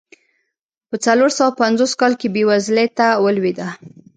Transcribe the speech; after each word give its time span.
په 0.89 0.95
څلور 1.05 1.29
سوه 1.37 1.51
پنځوس 1.61 1.91
کال 1.99 2.13
کې 2.19 2.27
بېوزلۍ 2.35 2.87
ته 2.97 3.07
ولوېده. 3.23 3.67